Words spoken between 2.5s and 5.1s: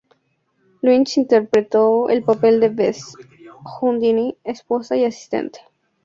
de Bess Houdini, esposa y